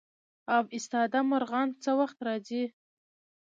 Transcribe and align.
اب 0.57 0.65
ایستاده 0.75 1.19
مرغان 1.31 1.67
څه 1.83 1.91
وخت 1.99 2.17
راځي؟ 2.27 2.63